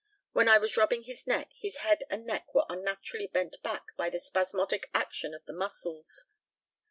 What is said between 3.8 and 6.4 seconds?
by the spasmodic action of the muscles.